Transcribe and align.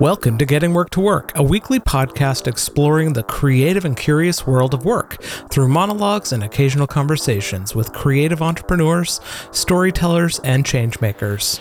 Welcome 0.00 0.38
to 0.38 0.46
Getting 0.46 0.72
Work 0.72 0.90
to 0.90 1.00
Work, 1.00 1.32
a 1.36 1.42
weekly 1.42 1.78
podcast 1.78 2.46
exploring 2.46 3.12
the 3.12 3.22
creative 3.22 3.84
and 3.84 3.96
curious 3.96 4.46
world 4.46 4.74
of 4.74 4.84
work 4.84 5.22
through 5.50 5.68
monologues 5.68 6.32
and 6.32 6.42
occasional 6.42 6.86
conversations 6.86 7.74
with 7.74 7.92
creative 7.92 8.42
entrepreneurs, 8.42 9.20
storytellers, 9.50 10.40
and 10.40 10.64
changemakers. 10.64 11.60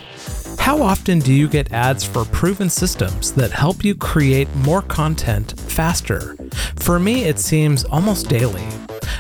How 0.58 0.82
often 0.82 1.20
do 1.20 1.34
you 1.34 1.48
get 1.48 1.74
ads 1.74 2.04
for 2.04 2.24
proven 2.26 2.70
systems 2.70 3.34
that 3.34 3.52
help 3.52 3.84
you 3.84 3.96
create 3.96 4.54
more 4.56 4.82
content 4.82 5.60
faster? 5.60 6.36
For 6.78 7.00
me, 7.00 7.26
it 7.26 7.38
seems 7.38 7.84
almost 7.84 8.30
daily. 8.30 8.66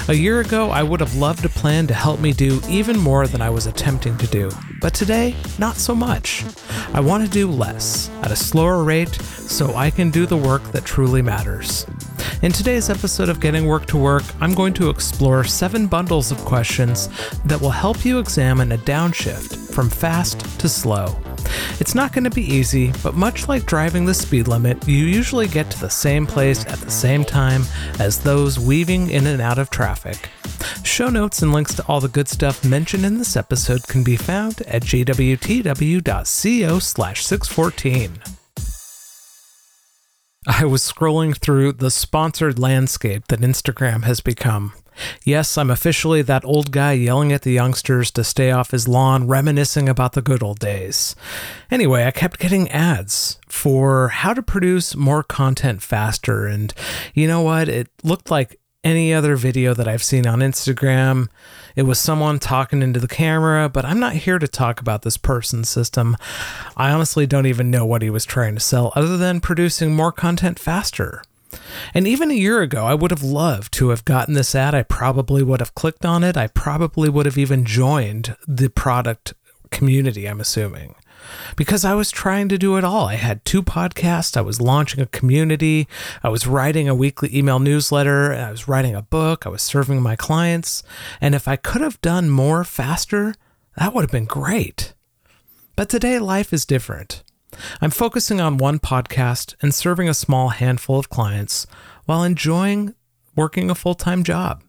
A 0.07 0.13
year 0.13 0.41
ago, 0.41 0.71
I 0.71 0.81
would 0.83 0.99
have 0.99 1.15
loved 1.15 1.45
a 1.45 1.49
plan 1.49 1.85
to 1.87 1.93
help 1.93 2.19
me 2.19 2.33
do 2.33 2.59
even 2.67 2.97
more 2.97 3.27
than 3.27 3.41
I 3.41 3.51
was 3.51 3.67
attempting 3.67 4.17
to 4.17 4.27
do, 4.27 4.49
but 4.81 4.93
today, 4.93 5.35
not 5.59 5.75
so 5.75 5.93
much. 5.93 6.43
I 6.93 6.99
want 6.99 7.23
to 7.23 7.29
do 7.29 7.49
less, 7.49 8.09
at 8.23 8.31
a 8.31 8.35
slower 8.35 8.83
rate, 8.83 9.13
so 9.13 9.75
I 9.75 9.91
can 9.91 10.09
do 10.09 10.25
the 10.25 10.35
work 10.35 10.63
that 10.71 10.85
truly 10.85 11.21
matters. 11.21 11.85
In 12.41 12.51
today's 12.51 12.89
episode 12.89 13.29
of 13.29 13.39
Getting 13.39 13.67
Work 13.67 13.85
to 13.87 13.97
Work, 13.97 14.23
I'm 14.41 14.55
going 14.55 14.73
to 14.73 14.89
explore 14.89 15.43
seven 15.43 15.85
bundles 15.85 16.31
of 16.31 16.39
questions 16.39 17.07
that 17.45 17.61
will 17.61 17.69
help 17.69 18.03
you 18.03 18.17
examine 18.17 18.71
a 18.71 18.79
downshift 18.79 19.73
from 19.73 19.89
fast 19.89 20.59
to 20.59 20.67
slow. 20.67 21.15
It's 21.79 21.95
not 21.95 22.13
going 22.13 22.23
to 22.23 22.29
be 22.29 22.43
easy, 22.43 22.91
but 23.03 23.15
much 23.15 23.47
like 23.47 23.65
driving 23.65 24.05
the 24.05 24.13
speed 24.13 24.47
limit, 24.47 24.87
you 24.87 25.05
usually 25.05 25.47
get 25.47 25.69
to 25.71 25.79
the 25.79 25.89
same 25.89 26.25
place 26.25 26.65
at 26.65 26.79
the 26.79 26.91
same 26.91 27.23
time 27.25 27.63
as 27.99 28.19
those 28.19 28.59
weaving 28.59 29.09
in 29.09 29.27
and 29.27 29.41
out 29.41 29.57
of 29.57 29.69
traffic. 29.69 30.29
Show 30.83 31.09
notes 31.09 31.41
and 31.41 31.51
links 31.51 31.73
to 31.75 31.85
all 31.87 31.99
the 31.99 32.07
good 32.07 32.27
stuff 32.27 32.63
mentioned 32.63 33.05
in 33.05 33.17
this 33.17 33.35
episode 33.35 33.83
can 33.87 34.03
be 34.03 34.15
found 34.15 34.61
at 34.61 34.83
gwtw.co 34.83 36.79
slash 36.79 37.25
614. 37.25 38.19
I 40.47 40.65
was 40.65 40.81
scrolling 40.81 41.37
through 41.37 41.73
the 41.73 41.91
sponsored 41.91 42.57
landscape 42.57 43.27
that 43.27 43.41
Instagram 43.41 44.03
has 44.05 44.21
become. 44.21 44.73
Yes, 45.23 45.57
I'm 45.57 45.71
officially 45.71 46.21
that 46.23 46.45
old 46.45 46.71
guy 46.71 46.93
yelling 46.93 47.31
at 47.31 47.43
the 47.43 47.51
youngsters 47.51 48.11
to 48.11 48.23
stay 48.23 48.51
off 48.51 48.71
his 48.71 48.87
lawn, 48.87 49.27
reminiscing 49.27 49.87
about 49.87 50.13
the 50.13 50.21
good 50.21 50.43
old 50.43 50.59
days. 50.59 51.15
Anyway, 51.69 52.05
I 52.05 52.11
kept 52.11 52.39
getting 52.39 52.69
ads 52.69 53.39
for 53.47 54.09
how 54.09 54.33
to 54.33 54.41
produce 54.41 54.95
more 54.95 55.23
content 55.23 55.81
faster. 55.81 56.45
And 56.45 56.73
you 57.13 57.27
know 57.27 57.41
what? 57.41 57.69
It 57.69 57.89
looked 58.03 58.31
like 58.31 58.59
any 58.83 59.13
other 59.13 59.35
video 59.35 59.73
that 59.73 59.87
I've 59.87 60.03
seen 60.03 60.25
on 60.25 60.39
Instagram. 60.39 61.27
It 61.75 61.83
was 61.83 61.99
someone 61.99 62.39
talking 62.39 62.81
into 62.81 62.99
the 62.99 63.07
camera, 63.07 63.69
but 63.69 63.85
I'm 63.85 63.99
not 63.99 64.13
here 64.13 64.39
to 64.39 64.47
talk 64.47 64.81
about 64.81 65.03
this 65.03 65.17
person's 65.17 65.69
system. 65.69 66.17
I 66.75 66.91
honestly 66.91 67.27
don't 67.27 67.45
even 67.45 67.69
know 67.69 67.85
what 67.85 68.01
he 68.01 68.09
was 68.09 68.25
trying 68.25 68.55
to 68.55 68.59
sell 68.59 68.91
other 68.95 69.17
than 69.17 69.39
producing 69.39 69.93
more 69.93 70.11
content 70.11 70.57
faster. 70.59 71.21
And 71.93 72.07
even 72.07 72.31
a 72.31 72.35
year 72.35 72.61
ago, 72.61 72.85
I 72.85 72.93
would 72.93 73.11
have 73.11 73.23
loved 73.23 73.73
to 73.73 73.89
have 73.89 74.05
gotten 74.05 74.33
this 74.33 74.55
ad. 74.55 74.73
I 74.75 74.83
probably 74.83 75.43
would 75.43 75.59
have 75.59 75.75
clicked 75.75 76.05
on 76.05 76.23
it. 76.23 76.37
I 76.37 76.47
probably 76.47 77.09
would 77.09 77.25
have 77.25 77.37
even 77.37 77.65
joined 77.65 78.35
the 78.47 78.69
product 78.69 79.33
community, 79.71 80.27
I'm 80.27 80.41
assuming. 80.41 80.95
Because 81.55 81.85
I 81.85 81.93
was 81.93 82.11
trying 82.11 82.49
to 82.49 82.57
do 82.57 82.77
it 82.77 82.83
all. 82.83 83.07
I 83.07 83.15
had 83.15 83.45
two 83.45 83.61
podcasts, 83.61 84.35
I 84.35 84.41
was 84.41 84.59
launching 84.59 85.01
a 85.01 85.05
community, 85.05 85.87
I 86.23 86.29
was 86.29 86.47
writing 86.47 86.89
a 86.89 86.95
weekly 86.95 87.29
email 87.35 87.59
newsletter, 87.59 88.33
I 88.33 88.49
was 88.49 88.67
writing 88.67 88.95
a 88.95 89.03
book, 89.03 89.45
I 89.45 89.49
was 89.49 89.61
serving 89.61 90.01
my 90.01 90.15
clients. 90.15 90.83
And 91.21 91.35
if 91.35 91.47
I 91.47 91.55
could 91.55 91.81
have 91.81 92.01
done 92.01 92.29
more 92.29 92.63
faster, 92.63 93.35
that 93.77 93.93
would 93.93 94.01
have 94.01 94.11
been 94.11 94.25
great. 94.25 94.93
But 95.75 95.89
today, 95.89 96.19
life 96.19 96.51
is 96.53 96.65
different. 96.65 97.23
I'm 97.81 97.91
focusing 97.91 98.39
on 98.39 98.57
one 98.57 98.79
podcast 98.79 99.55
and 99.61 99.73
serving 99.73 100.07
a 100.09 100.13
small 100.13 100.49
handful 100.49 100.97
of 100.99 101.09
clients 101.09 101.67
while 102.05 102.23
enjoying 102.23 102.95
working 103.35 103.69
a 103.69 103.75
full 103.75 103.95
time 103.95 104.23
job. 104.23 104.63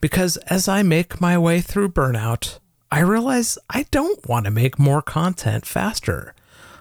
Because 0.00 0.36
as 0.48 0.68
I 0.68 0.82
make 0.82 1.20
my 1.20 1.36
way 1.36 1.60
through 1.60 1.90
burnout, 1.90 2.58
I 2.90 3.00
realize 3.00 3.58
I 3.68 3.86
don't 3.90 4.26
want 4.28 4.44
to 4.44 4.50
make 4.50 4.78
more 4.78 5.02
content 5.02 5.66
faster. 5.66 6.34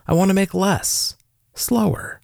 I 0.07 0.13
want 0.13 0.29
to 0.29 0.35
make 0.35 0.53
less, 0.53 1.17
slower. 1.55 2.21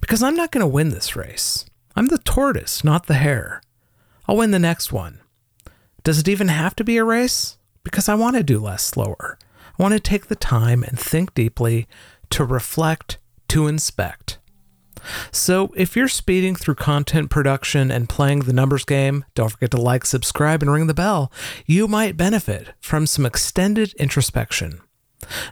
Because 0.00 0.22
I'm 0.22 0.36
not 0.36 0.52
going 0.52 0.60
to 0.60 0.66
win 0.66 0.90
this 0.90 1.16
race. 1.16 1.66
I'm 1.96 2.06
the 2.06 2.18
tortoise, 2.18 2.84
not 2.84 3.06
the 3.06 3.14
hare. 3.14 3.62
I'll 4.28 4.36
win 4.36 4.52
the 4.52 4.58
next 4.58 4.92
one. 4.92 5.20
Does 6.04 6.20
it 6.20 6.28
even 6.28 6.48
have 6.48 6.76
to 6.76 6.84
be 6.84 6.96
a 6.98 7.04
race? 7.04 7.58
Because 7.82 8.08
I 8.08 8.14
want 8.14 8.36
to 8.36 8.42
do 8.42 8.60
less 8.60 8.84
slower. 8.84 9.38
I 9.78 9.82
want 9.82 9.94
to 9.94 10.00
take 10.00 10.26
the 10.26 10.36
time 10.36 10.84
and 10.84 10.98
think 10.98 11.34
deeply 11.34 11.88
to 12.30 12.44
reflect, 12.44 13.18
to 13.48 13.66
inspect. 13.66 14.38
So, 15.32 15.72
if 15.76 15.96
you're 15.96 16.08
speeding 16.08 16.54
through 16.54 16.74
content 16.74 17.30
production 17.30 17.90
and 17.90 18.08
playing 18.08 18.40
the 18.40 18.52
numbers 18.52 18.84
game, 18.84 19.24
don't 19.34 19.50
forget 19.50 19.70
to 19.72 19.80
like, 19.80 20.04
subscribe, 20.04 20.62
and 20.62 20.70
ring 20.70 20.86
the 20.86 20.94
bell. 20.94 21.32
You 21.66 21.88
might 21.88 22.16
benefit 22.16 22.74
from 22.80 23.06
some 23.06 23.24
extended 23.24 23.94
introspection. 23.94 24.80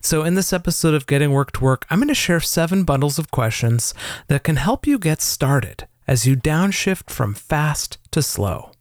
So, 0.01 0.23
in 0.23 0.35
this 0.35 0.53
episode 0.53 0.95
of 0.95 1.07
Getting 1.07 1.33
Work 1.33 1.53
to 1.53 1.65
Work, 1.65 1.87
I'm 1.91 1.99
going 1.99 2.09
to 2.09 2.15
share 2.15 2.41
seven 2.41 2.85
bundles 2.85 3.19
of 3.19 3.31
questions 3.31 3.95
that 4.29 4.45
can 4.45 4.57
help 4.57 4.87
you 4.87 4.99
get 4.99 5.21
started 5.21 5.87
as 6.07 6.27
you 6.27 6.37
downshift 6.37 7.11
from 7.11 7.35
fast 7.35 7.99
to 8.11 8.23
slow. 8.23 8.73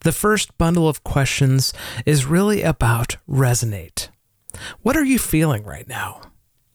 The 0.00 0.12
first 0.12 0.56
bundle 0.58 0.88
of 0.88 1.04
questions 1.04 1.72
is 2.06 2.26
really 2.26 2.62
about 2.62 3.16
resonate. 3.28 4.08
What 4.82 4.96
are 4.96 5.04
you 5.04 5.18
feeling 5.18 5.64
right 5.64 5.88
now? 5.88 6.20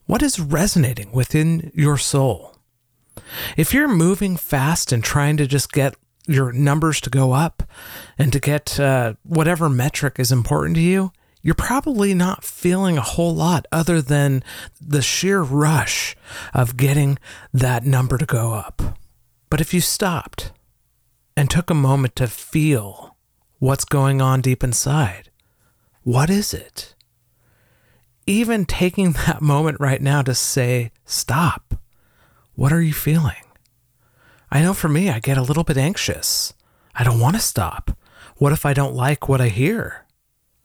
What 0.09 0.24
is 0.24 0.40
resonating 0.40 1.12
within 1.12 1.72
your 1.75 1.96
soul? 1.96 2.58
If 3.56 3.75
you're 3.75 3.88
moving 3.88 4.38
fast 4.38 4.92
and 4.92 5.03
trying 5.03 5.38
to 5.38 5.46
just 5.46 5.72
get 5.72 5.96
your 6.25 6.52
numbers 6.52 7.00
to 7.02 7.12
go 7.12 7.34
up 7.34 7.62
and 8.18 8.34
to 8.34 8.40
get 8.40 8.80
uh, 8.80 9.14
whatever 9.22 9.69
metric 9.69 10.16
is 10.18 10.31
important 10.31 10.78
to 10.78 10.81
you, 10.81 11.12
you're 11.44 11.53
probably 11.53 12.16
not 12.16 12.44
feeling 12.44 12.98
a 12.98 13.03
whole 13.03 13.36
lot 13.36 13.68
other 13.72 14.02
than 14.02 14.44
the 14.81 15.03
sheer 15.03 15.44
rush 15.44 16.16
of 16.56 16.75
getting 16.75 17.19
that 17.53 17.86
number 17.86 18.18
to 18.18 18.25
go 18.25 18.53
up. 18.53 18.81
But 19.48 19.62
if 19.62 19.75
you 19.75 19.80
stopped 19.80 20.52
and 21.38 21.52
took 21.52 21.69
a 21.69 21.75
moment 21.75 22.16
to 22.16 22.25
feel 22.25 23.16
what's 23.59 23.86
going 23.86 24.24
on 24.24 24.42
deep 24.42 24.64
inside, 24.64 25.30
what 26.02 26.31
is 26.31 26.52
it? 26.52 26.96
Even 28.29 28.63
taking 28.66 29.12
that 29.28 29.41
moment 29.41 29.79
right 29.79 30.01
now 30.01 30.22
to 30.22 30.35
say, 30.35 30.91
stop. 31.06 31.75
What 32.53 32.72
are 32.72 32.81
you 32.81 32.94
feeling? 32.94 33.44
I 34.51 34.62
know 34.62 34.73
for 34.73 34.90
me, 34.90 35.09
I 35.09 35.19
get 35.19 35.38
a 35.38 35.44
little 35.44 35.63
bit 35.63 35.78
anxious. 35.78 36.53
I 36.95 37.03
don't 37.03 37.19
want 37.19 37.35
to 37.35 37.41
stop. 37.41 37.97
What 38.38 38.51
if 38.53 38.66
I 38.66 38.73
don't 38.73 38.95
like 38.95 39.28
what 39.28 39.41
I 39.41 39.50
hear? 39.50 40.06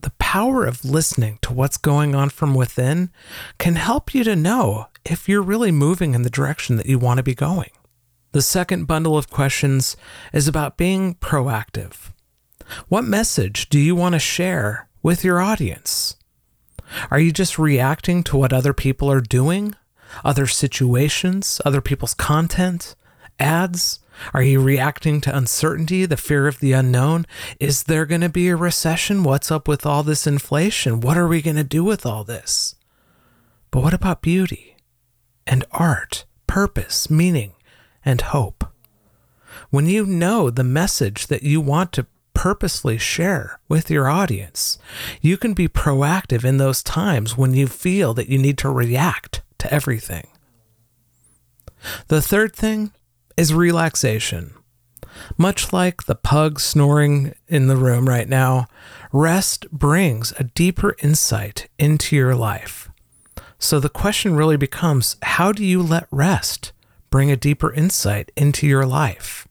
The 0.00 0.10
power 0.18 0.66
of 0.66 0.84
listening 0.84 1.38
to 1.42 1.52
what's 1.52 1.76
going 1.76 2.14
on 2.14 2.28
from 2.30 2.54
within 2.54 3.10
can 3.58 3.76
help 3.76 4.14
you 4.14 4.24
to 4.24 4.36
know 4.36 4.88
if 5.04 5.28
you're 5.28 5.42
really 5.42 5.72
moving 5.72 6.14
in 6.14 6.22
the 6.22 6.30
direction 6.30 6.76
that 6.76 6.86
you 6.86 6.98
want 6.98 7.18
to 7.18 7.22
be 7.22 7.34
going. 7.34 7.70
The 8.32 8.42
second 8.42 8.86
bundle 8.86 9.16
of 9.16 9.30
questions 9.30 9.96
is 10.32 10.48
about 10.48 10.76
being 10.76 11.14
proactive. 11.14 12.10
What 12.88 13.04
message 13.04 13.68
do 13.68 13.78
you 13.78 13.94
want 13.94 14.14
to 14.14 14.18
share 14.18 14.88
with 15.02 15.24
your 15.24 15.40
audience? 15.40 16.16
Are 17.10 17.18
you 17.18 17.32
just 17.32 17.58
reacting 17.58 18.22
to 18.24 18.36
what 18.36 18.52
other 18.52 18.72
people 18.72 19.10
are 19.10 19.20
doing? 19.20 19.74
Other 20.24 20.46
situations, 20.46 21.60
other 21.64 21.80
people's 21.80 22.14
content, 22.14 22.94
ads? 23.38 24.00
Are 24.32 24.42
you 24.42 24.60
reacting 24.60 25.20
to 25.22 25.36
uncertainty, 25.36 26.06
the 26.06 26.16
fear 26.16 26.46
of 26.46 26.60
the 26.60 26.72
unknown? 26.72 27.26
Is 27.58 27.84
there 27.84 28.06
going 28.06 28.20
to 28.20 28.28
be 28.28 28.48
a 28.48 28.56
recession? 28.56 29.24
What's 29.24 29.50
up 29.50 29.66
with 29.66 29.84
all 29.84 30.02
this 30.02 30.26
inflation? 30.26 31.00
What 31.00 31.16
are 31.16 31.26
we 31.26 31.42
going 31.42 31.56
to 31.56 31.64
do 31.64 31.82
with 31.82 32.06
all 32.06 32.22
this? 32.22 32.76
But 33.70 33.82
what 33.82 33.94
about 33.94 34.22
beauty 34.22 34.76
and 35.46 35.64
art, 35.72 36.26
purpose, 36.46 37.10
meaning, 37.10 37.54
and 38.04 38.20
hope? 38.20 38.64
When 39.70 39.86
you 39.86 40.06
know 40.06 40.48
the 40.48 40.64
message 40.64 41.26
that 41.26 41.42
you 41.42 41.60
want 41.60 41.92
to 41.92 42.06
purposely 42.34 42.98
share 42.98 43.58
with 43.68 43.90
your 43.90 44.08
audience. 44.08 44.78
You 45.20 45.36
can 45.36 45.54
be 45.54 45.68
proactive 45.68 46.44
in 46.44 46.58
those 46.58 46.82
times 46.82 47.36
when 47.36 47.54
you 47.54 47.66
feel 47.66 48.12
that 48.14 48.28
you 48.28 48.38
need 48.38 48.58
to 48.58 48.70
react 48.70 49.42
to 49.58 49.72
everything. 49.72 50.26
The 52.08 52.20
third 52.20 52.54
thing 52.54 52.92
is 53.36 53.54
relaxation. 53.54 54.54
Much 55.38 55.72
like 55.72 56.04
the 56.04 56.14
pug 56.14 56.60
snoring 56.60 57.34
in 57.46 57.68
the 57.68 57.76
room 57.76 58.08
right 58.08 58.28
now, 58.28 58.66
rest 59.12 59.70
brings 59.70 60.32
a 60.38 60.44
deeper 60.44 60.96
insight 61.00 61.68
into 61.78 62.16
your 62.16 62.34
life. 62.34 62.90
So 63.58 63.80
the 63.80 63.88
question 63.88 64.34
really 64.34 64.56
becomes 64.56 65.16
how 65.22 65.52
do 65.52 65.64
you 65.64 65.82
let 65.82 66.06
rest 66.10 66.72
bring 67.10 67.30
a 67.30 67.36
deeper 67.36 67.72
insight 67.72 68.32
into 68.36 68.66
your 68.66 68.84
life? 68.84 69.46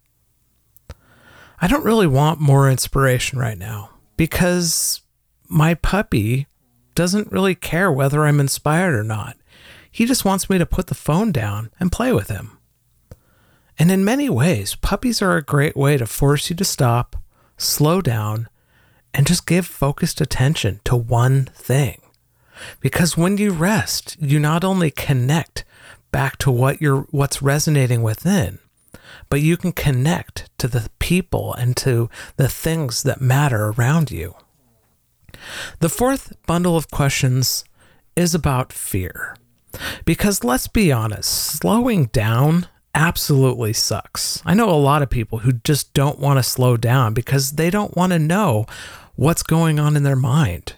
I 1.64 1.68
don't 1.68 1.86
really 1.86 2.08
want 2.08 2.42
more 2.42 2.70
inspiration 2.70 3.40
right 3.40 3.58
now 3.58 3.92
because 4.18 5.00
my 5.48 5.76
puppy 5.76 6.48
doesn't 6.94 7.32
really 7.32 7.56
care 7.56 7.90
whether 7.90 8.26
I'm 8.26 8.42
inspired 8.42 8.94
or 8.94 9.04
not. 9.06 9.38
He 9.90 10.06
just 10.06 10.26
wants 10.26 10.50
me 10.50 10.58
to 10.58 10.66
put 10.66 10.88
the 10.88 10.94
phone 10.94 11.32
down 11.32 11.72
and 11.80 11.90
play 11.90 12.12
with 12.12 12.28
him. 12.28 12.58
And 13.80 13.90
in 13.90 14.04
many 14.04 14.30
ways, 14.30 14.76
puppies 14.76 15.22
are 15.22 15.38
a 15.38 15.42
great 15.42 15.78
way 15.78 15.96
to 15.96 16.06
force 16.06 16.50
you 16.50 16.56
to 16.58 16.66
stop, 16.66 17.16
slow 17.56 18.02
down, 18.02 18.50
and 19.14 19.26
just 19.26 19.48
give 19.48 19.66
focused 19.66 20.20
attention 20.20 20.82
to 20.84 20.98
one 20.98 21.46
thing. 21.46 22.02
Because 22.82 23.16
when 23.16 23.38
you 23.38 23.54
rest, 23.54 24.18
you 24.20 24.38
not 24.38 24.66
only 24.66 24.92
connect 24.92 25.64
back 26.12 26.36
to 26.40 26.52
what 26.52 26.82
you're 26.82 27.08
what's 27.12 27.42
resonating 27.42 28.04
within, 28.04 28.60
but 29.30 29.40
you 29.40 29.56
can 29.56 29.72
connect 29.72 30.50
to 30.58 30.68
the 30.68 30.90
people 31.04 31.54
and 31.56 31.76
to 31.76 32.10
the 32.38 32.48
things 32.48 33.04
that 33.04 33.20
matter 33.20 33.74
around 33.78 34.10
you. 34.10 34.34
The 35.80 35.90
fourth 35.90 36.32
bundle 36.48 36.78
of 36.78 36.90
questions 36.90 37.66
is 38.16 38.34
about 38.34 38.72
fear. 38.72 39.36
Because 40.06 40.46
let's 40.46 40.70
be 40.70 40.94
honest, 40.94 41.30
slowing 41.30 42.06
down 42.06 42.68
absolutely 42.96 43.74
sucks. 43.74 44.42
I 44.46 44.54
know 44.54 44.70
a 44.70 44.80
lot 44.80 45.02
of 45.02 45.10
people 45.10 45.40
who 45.40 45.52
just 45.52 45.94
don't 45.94 46.20
want 46.20 46.40
to 46.40 46.44
slow 46.44 46.78
down 46.78 47.14
because 47.14 47.52
they 47.52 47.70
don't 47.70 47.98
want 47.98 48.14
to 48.14 48.20
know 48.20 48.66
what's 49.16 49.44
going 49.44 49.82
on 49.82 49.98
in 49.98 50.04
their 50.04 50.16
mind. 50.16 50.76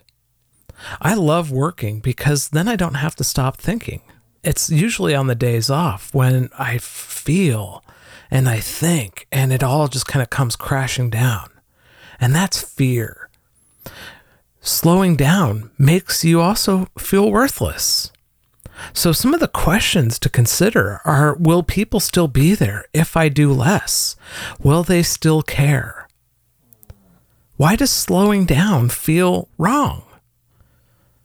I 1.00 1.14
love 1.14 1.52
working 1.52 2.00
because 2.00 2.50
then 2.50 2.68
I 2.68 2.76
don't 2.76 2.96
have 2.96 3.16
to 3.18 3.24
stop 3.24 3.58
thinking. 3.58 4.02
It's 4.46 4.70
usually 4.70 5.16
on 5.16 5.28
the 5.28 5.36
days 5.36 5.72
off 5.72 6.14
when 6.14 6.50
I 6.58 6.78
feel 6.78 7.84
and 8.30 8.48
I 8.48 8.60
think 8.60 9.28
and 9.32 9.52
it 9.52 9.64
all 9.64 9.88
just 9.88 10.08
kind 10.08 10.22
of 10.22 10.30
comes 10.30 10.56
crashing 10.56 11.10
down. 11.10 11.50
And 12.20 12.34
that's 12.34 12.62
fear. 12.62 13.30
Slowing 14.62 15.16
down 15.16 15.72
makes 15.78 16.24
you 16.24 16.42
also 16.42 16.88
feel 16.98 17.32
worthless. 17.32 18.12
So, 18.94 19.12
some 19.12 19.34
of 19.34 19.40
the 19.40 19.48
questions 19.48 20.20
to 20.20 20.30
consider 20.30 21.02
are 21.06 21.36
Will 21.36 21.64
people 21.64 22.00
still 22.00 22.28
be 22.28 22.56
there 22.56 22.86
if 22.94 23.16
I 23.16 23.30
do 23.30 23.52
less? 23.52 24.16
Will 24.62 24.84
they 24.84 25.02
still 25.02 25.42
care? 25.42 26.08
Why 27.58 27.76
does 27.76 27.92
slowing 27.92 28.46
down 28.46 28.90
feel 28.90 29.48
wrong? 29.58 30.04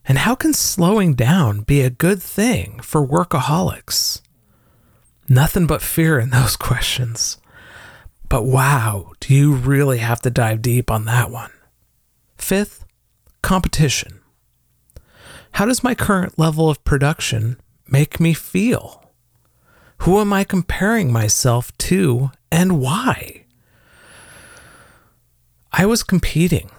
And 0.06 0.18
how 0.18 0.34
can 0.34 0.52
slowing 0.52 1.14
down 1.14 1.60
be 1.60 1.82
a 1.82 1.90
good 1.90 2.22
thing 2.22 2.80
for 2.80 3.06
workaholics? 3.06 4.22
Nothing 5.28 5.66
but 5.66 5.82
fear 5.82 6.18
in 6.18 6.30
those 6.30 6.56
questions. 6.56 7.38
But 8.28 8.44
wow, 8.44 9.12
do 9.20 9.34
you 9.34 9.54
really 9.54 9.98
have 9.98 10.20
to 10.22 10.30
dive 10.30 10.62
deep 10.62 10.90
on 10.90 11.04
that 11.06 11.30
one? 11.30 11.50
Fifth, 12.36 12.84
competition. 13.42 14.20
How 15.52 15.66
does 15.66 15.82
my 15.82 15.94
current 15.94 16.38
level 16.38 16.70
of 16.70 16.84
production 16.84 17.58
make 17.88 18.20
me 18.20 18.34
feel? 18.34 19.12
Who 19.98 20.20
am 20.20 20.32
I 20.32 20.44
comparing 20.44 21.12
myself 21.12 21.76
to 21.78 22.30
and 22.50 22.80
why? 22.80 23.44
I 25.72 25.86
was 25.86 26.02
competing 26.02 26.70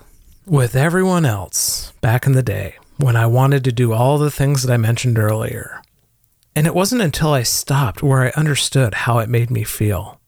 with 0.46 0.76
everyone 0.76 1.26
else 1.26 1.92
back 2.02 2.26
in 2.26 2.32
the 2.32 2.44
day 2.44 2.76
when 3.02 3.16
I 3.16 3.26
wanted 3.26 3.64
to 3.64 3.72
do 3.72 3.94
all 3.94 4.18
the 4.18 4.32
things 4.32 4.64
that 4.64 4.74
I 4.74 4.78
mentioned 4.78 5.18
earlier. 5.18 5.82
And 6.56 6.68
it 6.68 6.76
wasn't 6.76 7.02
until 7.02 7.34
I 7.34 7.44
stopped 7.44 8.04
where 8.04 8.24
I 8.24 8.40
understood 8.40 8.94
how 8.94 9.20
it 9.20 9.30
made 9.30 9.50
me 9.50 9.64
feel. 9.64 10.20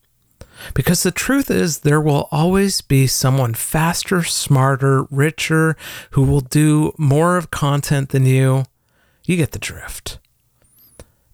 Because 0.74 1.04
the 1.04 1.12
truth 1.12 1.52
is, 1.52 1.80
there 1.80 2.02
will 2.02 2.30
always 2.32 2.82
be 2.82 3.06
someone 3.08 3.54
faster, 3.54 4.24
smarter, 4.24 5.04
richer 5.12 5.76
who 6.12 6.24
will 6.24 6.42
do 6.42 6.94
more 6.98 7.38
of 7.38 7.52
content 7.52 8.10
than 8.10 8.26
you. 8.26 8.64
You 9.26 9.36
get 9.36 9.52
the 9.52 9.60
drift. 9.60 10.20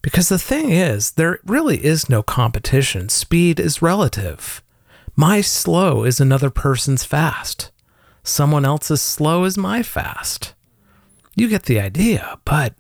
Because 0.02 0.30
the 0.30 0.40
thing 0.40 0.72
is, 0.72 1.12
there 1.12 1.40
really 1.46 1.84
is 1.84 2.10
no 2.10 2.24
competition. 2.24 3.10
Speed 3.10 3.60
is 3.60 3.82
relative. 3.82 4.64
My 5.16 5.42
slow 5.42 6.04
is 6.04 6.20
another 6.20 6.50
person's 6.50 7.04
fast. 7.04 7.72
Someone 8.24 8.66
else's 8.66 9.02
slow 9.02 9.44
is 9.44 9.58
my 9.58 9.84
fast. 9.84 10.54
You 11.40 11.48
get 11.48 11.64
the 11.64 11.80
idea, 11.80 12.38
but 12.44 12.74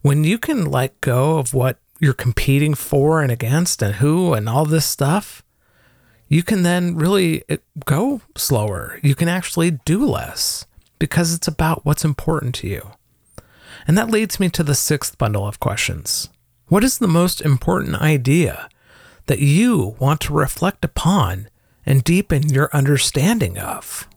when 0.00 0.24
you 0.24 0.38
can 0.38 0.64
let 0.64 1.02
go 1.02 1.38
of 1.38 1.52
what 1.52 1.76
you're 2.00 2.14
competing 2.14 2.72
for 2.72 3.20
and 3.20 3.30
against 3.30 3.82
and 3.82 3.96
who 3.96 4.32
and 4.32 4.48
all 4.48 4.64
this 4.64 4.86
stuff, 4.86 5.42
you 6.26 6.42
can 6.42 6.62
then 6.62 6.96
really 6.96 7.42
uh, 7.50 7.58
go 7.84 8.22
slower. 8.34 8.98
You 9.02 9.14
can 9.14 9.28
actually 9.28 9.72
do 9.72 10.06
less 10.06 10.64
because 10.98 11.34
it's 11.34 11.46
about 11.46 11.84
what's 11.84 12.06
important 12.06 12.54
to 12.54 12.68
you. 12.68 12.92
And 13.86 13.98
that 13.98 14.10
leads 14.10 14.40
me 14.40 14.48
to 14.48 14.62
the 14.62 14.74
sixth 14.74 15.18
bundle 15.18 15.46
of 15.46 15.60
questions. 15.60 16.30
What 16.68 16.84
is 16.84 16.96
the 16.96 17.06
most 17.06 17.42
important 17.42 18.00
idea 18.00 18.70
that 19.26 19.40
you 19.40 19.94
want 19.98 20.22
to 20.22 20.32
reflect 20.32 20.86
upon 20.86 21.50
and 21.84 22.02
deepen 22.02 22.48
your 22.48 22.70
understanding 22.72 23.58
of? 23.58 24.08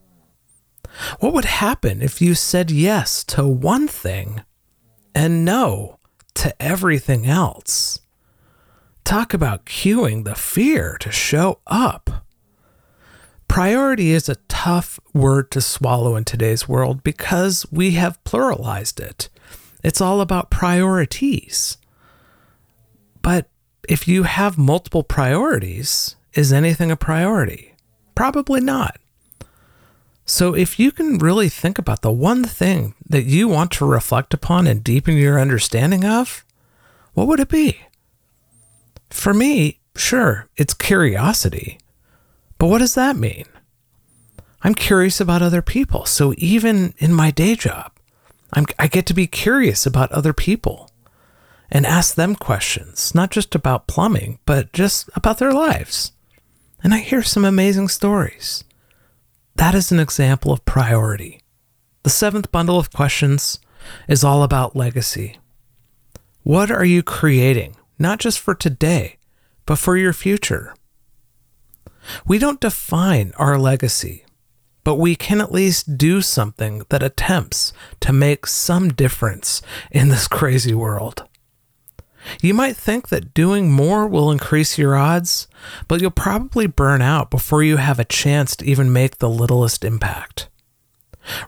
What 1.20 1.34
would 1.34 1.46
happen 1.46 2.02
if 2.02 2.22
you 2.22 2.36
said 2.36 2.72
yes 2.72 3.24
to 3.26 3.48
one 3.48 3.88
thing 3.88 4.42
and 5.16 5.46
no 5.46 6.00
to 6.36 6.62
everything 6.62 7.26
else? 7.26 8.00
Talk 9.04 9.34
about 9.34 9.66
cueing 9.66 10.24
the 10.24 10.36
fear 10.36 10.98
to 11.00 11.12
show 11.12 11.60
up. 11.66 12.26
Priority 13.48 14.12
is 14.12 14.30
a 14.30 14.36
tough 14.48 15.00
word 15.14 15.50
to 15.52 15.62
swallow 15.62 16.16
in 16.16 16.24
today's 16.24 16.70
world 16.70 17.04
because 17.04 17.66
we 17.72 17.92
have 17.92 18.24
pluralized 18.24 19.00
it. 19.00 19.30
It's 19.84 20.02
all 20.02 20.22
about 20.22 20.52
priorities. 20.52 21.78
But 23.22 23.50
if 23.88 24.08
you 24.08 24.24
have 24.24 24.58
multiple 24.58 25.04
priorities, 25.04 26.16
is 26.34 26.54
anything 26.54 26.92
a 26.92 26.96
priority? 26.96 27.74
Probably 28.14 28.62
not. 28.62 29.00
So, 30.30 30.54
if 30.54 30.78
you 30.78 30.92
can 30.92 31.18
really 31.18 31.50
think 31.50 31.80
about 31.80 32.04
the 32.04 32.12
one 32.12 32.44
thing 32.44 32.94
that 33.04 33.24
you 33.24 33.48
want 33.48 33.72
to 33.72 33.86
reflect 33.86 34.32
upon 34.32 34.68
and 34.68 34.84
deepen 34.84 35.18
your 35.18 35.40
understanding 35.40 36.06
of, 36.06 36.46
what 37.16 37.28
would 37.28 37.40
it 37.40 37.50
be? 37.50 37.82
For 39.10 39.34
me, 39.34 39.80
sure, 39.96 40.48
it's 40.56 40.76
curiosity. 40.76 41.80
But 42.60 42.68
what 42.68 42.78
does 42.78 42.94
that 42.94 43.16
mean? 43.16 43.46
I'm 44.62 44.76
curious 44.76 45.20
about 45.20 45.42
other 45.42 45.64
people. 45.64 46.06
So 46.06 46.36
even 46.38 46.94
in 47.00 47.12
my 47.12 47.32
day 47.32 47.56
job, 47.56 47.92
I'm, 48.54 48.68
I 48.78 48.86
get 48.86 49.08
to 49.08 49.16
be 49.16 49.26
curious 49.26 49.88
about 49.88 50.12
other 50.12 50.32
people 50.32 50.92
and 51.72 51.88
ask 51.88 52.14
them 52.14 52.36
questions, 52.36 53.16
not 53.16 53.32
just 53.32 53.56
about 53.56 53.88
plumbing, 53.88 54.38
but 54.46 54.74
just 54.74 55.10
about 55.16 55.40
their 55.40 55.54
lives. 55.54 56.12
And 56.84 56.94
I 56.94 57.00
hear 57.00 57.24
some 57.24 57.46
amazing 57.46 57.88
stories. 57.88 58.64
That 59.60 59.76
is 59.76 59.92
an 59.92 60.00
example 60.00 60.52
of 60.52 60.66
priority. 60.66 61.42
The 62.04 62.10
seventh 62.10 62.52
bundle 62.52 62.80
of 62.80 62.92
questions 62.92 63.60
is 64.08 64.24
all 64.24 64.44
about 64.44 64.76
legacy. 64.76 65.38
What 66.44 66.72
are 66.72 66.86
you 66.86 67.04
creating? 67.04 67.76
not 68.00 68.18
just 68.20 68.40
for 68.40 68.56
today, 68.56 69.18
but 69.66 69.78
for 69.78 69.98
your 69.98 70.14
future. 70.14 70.74
We 72.26 72.40
don't 72.40 72.62
define 72.62 73.34
our 73.36 73.60
legacy, 73.60 74.26
but 74.86 74.96
we 74.96 75.16
can 75.16 75.42
at 75.42 75.52
least 75.52 75.98
do 75.98 76.22
something 76.22 76.84
that 76.90 77.04
attempts 77.04 77.74
to 78.00 78.14
make 78.14 78.48
some 78.48 78.90
difference 78.90 79.62
in 79.92 80.08
this 80.08 80.28
crazy 80.40 80.74
world. 80.74 81.26
You 82.42 82.54
might 82.54 82.76
think 82.76 83.10
that 83.10 83.34
doing 83.34 83.72
more 83.72 84.08
will 84.08 84.32
increase 84.32 84.78
your 84.78 84.96
odds, 84.96 85.48
but 85.88 86.02
you'll 86.02 86.12
probably 86.12 86.68
burn 86.68 87.02
out 87.02 87.30
before 87.30 87.64
you 87.64 87.78
have 87.78 88.00
a 88.00 88.06
chance 88.06 88.56
to 88.58 88.66
even 88.66 88.94
make 88.94 89.18
the 89.18 89.30
littlest 89.30 89.84
impact. 89.84 90.50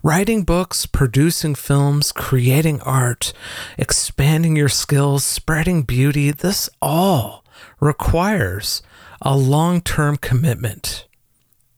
Writing 0.03 0.43
books, 0.43 0.85
producing 0.85 1.55
films, 1.55 2.11
creating 2.11 2.81
art, 2.81 3.33
expanding 3.77 4.55
your 4.55 4.69
skills, 4.69 5.23
spreading 5.23 5.83
beauty, 5.83 6.31
this 6.31 6.69
all 6.81 7.43
requires 7.79 8.81
a 9.21 9.35
long 9.37 9.81
term 9.81 10.17
commitment. 10.17 11.07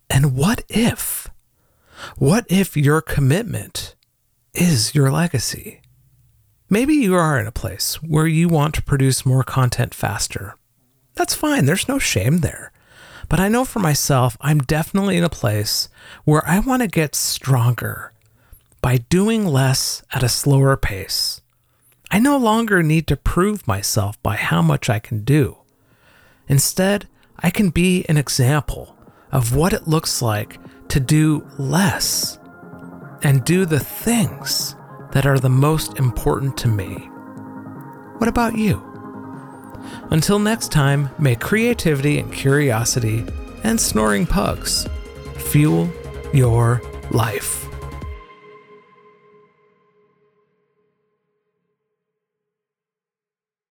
And 0.09 0.35
what 0.35 0.63
if? 0.69 1.29
What 2.17 2.45
if 2.49 2.75
your 2.75 3.01
commitment 3.01 3.95
is 4.53 4.93
your 4.93 5.11
legacy? 5.11 5.82
Maybe 6.73 6.95
you 6.95 7.13
are 7.13 7.39
in 7.39 7.45
a 7.45 7.51
place 7.51 8.01
where 8.01 8.25
you 8.25 8.49
want 8.49 8.73
to 8.73 8.81
produce 8.81 9.27
more 9.27 9.43
content 9.43 9.93
faster. 9.93 10.55
That's 11.13 11.35
fine, 11.35 11.65
there's 11.65 11.87
no 11.87 11.99
shame 11.99 12.39
there. 12.39 12.71
But 13.29 13.39
I 13.39 13.47
know 13.47 13.63
for 13.63 13.77
myself, 13.77 14.35
I'm 14.41 14.57
definitely 14.57 15.17
in 15.17 15.23
a 15.23 15.29
place 15.29 15.87
where 16.23 16.41
I 16.47 16.57
want 16.57 16.81
to 16.81 16.87
get 16.87 17.13
stronger 17.13 18.11
by 18.81 18.97
doing 18.97 19.45
less 19.45 20.01
at 20.13 20.23
a 20.23 20.27
slower 20.27 20.75
pace. 20.75 21.41
I 22.09 22.17
no 22.17 22.37
longer 22.37 22.81
need 22.81 23.05
to 23.05 23.17
prove 23.17 23.67
myself 23.67 24.19
by 24.23 24.35
how 24.35 24.63
much 24.63 24.89
I 24.89 24.97
can 24.97 25.23
do. 25.23 25.57
Instead, 26.47 27.07
I 27.37 27.51
can 27.51 27.69
be 27.69 28.03
an 28.09 28.17
example 28.17 28.97
of 29.31 29.55
what 29.55 29.73
it 29.73 29.87
looks 29.87 30.23
like 30.23 30.57
to 30.87 30.99
do 30.99 31.47
less 31.59 32.39
and 33.21 33.45
do 33.45 33.65
the 33.65 33.79
things 33.79 34.75
that 35.13 35.25
are 35.25 35.39
the 35.39 35.49
most 35.49 35.97
important 35.97 36.57
to 36.57 36.67
me. 36.67 36.95
What 38.17 38.27
about 38.27 38.57
you? 38.57 38.81
Until 40.09 40.39
next 40.39 40.71
time, 40.71 41.09
may 41.17 41.35
creativity 41.35 42.19
and 42.19 42.31
curiosity 42.33 43.25
and 43.63 43.79
snoring 43.79 44.25
pugs 44.25 44.87
fuel 45.37 45.89
your 46.33 46.81
life. 47.11 47.72